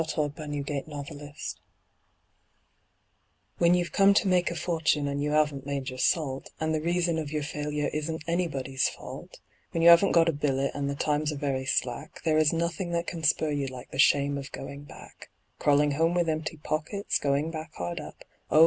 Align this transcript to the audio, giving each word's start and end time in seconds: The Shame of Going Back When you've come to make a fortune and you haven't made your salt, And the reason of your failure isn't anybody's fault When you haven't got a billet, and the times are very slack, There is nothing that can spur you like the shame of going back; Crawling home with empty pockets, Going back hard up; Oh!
The 0.01 0.07
Shame 0.07 0.25
of 0.25 0.35
Going 0.35 0.63
Back 0.63 1.35
When 3.59 3.75
you've 3.75 3.91
come 3.91 4.15
to 4.15 4.27
make 4.27 4.49
a 4.49 4.55
fortune 4.55 5.07
and 5.07 5.21
you 5.21 5.29
haven't 5.29 5.67
made 5.67 5.89
your 5.89 5.99
salt, 5.99 6.49
And 6.59 6.73
the 6.73 6.81
reason 6.81 7.19
of 7.19 7.31
your 7.31 7.43
failure 7.43 7.87
isn't 7.93 8.23
anybody's 8.25 8.89
fault 8.89 9.39
When 9.69 9.83
you 9.83 9.89
haven't 9.89 10.13
got 10.13 10.27
a 10.27 10.31
billet, 10.33 10.71
and 10.73 10.89
the 10.89 10.95
times 10.95 11.31
are 11.31 11.35
very 11.37 11.67
slack, 11.67 12.21
There 12.23 12.39
is 12.39 12.51
nothing 12.51 12.89
that 12.93 13.05
can 13.05 13.21
spur 13.21 13.51
you 13.51 13.67
like 13.67 13.91
the 13.91 13.99
shame 13.99 14.39
of 14.39 14.51
going 14.51 14.85
back; 14.85 15.29
Crawling 15.59 15.91
home 15.91 16.15
with 16.15 16.27
empty 16.27 16.57
pockets, 16.57 17.19
Going 17.19 17.51
back 17.51 17.75
hard 17.75 17.99
up; 17.99 18.25
Oh! 18.49 18.59